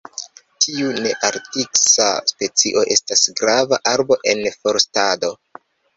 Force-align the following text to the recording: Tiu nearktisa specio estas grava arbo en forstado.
Tiu 0.63 0.87
nearktisa 1.05 2.07
specio 2.31 2.85
estas 2.97 3.23
grava 3.43 3.79
arbo 3.95 4.19
en 4.33 4.43
forstado. 4.57 5.31